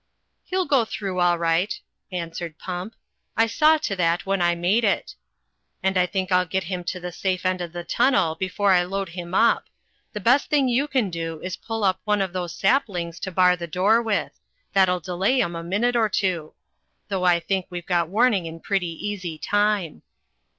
"He'll 0.45 0.65
go 0.65 0.83
through 0.83 1.19
all 1.19 1.37
right," 1.37 1.79
answered 2.11 2.57
Pump. 2.57 2.95
"I 3.37 3.45
saw 3.45 3.77
to 3.77 3.95
that 3.97 4.25
when 4.25 4.41
I 4.41 4.55
made 4.55 4.83
it. 4.83 5.13
And 5.83 5.95
I 5.95 6.07
think 6.07 6.31
I'll 6.31 6.43
get 6.47 6.63
him 6.63 6.83
to 6.85 6.99
the 6.99 7.11
safe 7.11 7.45
end 7.45 7.61
of 7.61 7.71
the 7.71 7.83
tunnel 7.83 8.33
before 8.33 8.71
I 8.71 8.81
load 8.81 9.09
him 9.09 9.35
up. 9.35 9.65
The 10.13 10.19
best 10.19 10.49
thing 10.49 10.67
you 10.67 10.87
can 10.87 11.11
do 11.11 11.39
is 11.41 11.55
to 11.55 11.67
pull 11.67 11.83
up 11.83 12.01
one 12.03 12.19
of 12.19 12.33
those 12.33 12.55
saplings 12.55 13.19
to 13.19 13.31
bar 13.31 13.55
the 13.55 13.67
door 13.67 14.01
with. 14.01 14.39
That'll 14.73 15.01
delay 15.01 15.39
them 15.39 15.55
a 15.55 15.61
minute 15.61 15.95
or 15.95 16.09
two; 16.09 16.55
though 17.09 17.23
I 17.23 17.39
think 17.39 17.67
we've 17.69 17.85
got 17.85 18.09
warn 18.09 18.33
ing 18.33 18.47
in 18.47 18.59
pretty 18.59 18.87
easy 19.07 19.37
time." 19.37 20.01